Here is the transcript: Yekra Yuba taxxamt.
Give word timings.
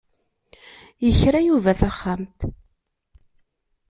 Yekra 1.05 1.39
Yuba 1.47 1.71
taxxamt. 1.79 2.39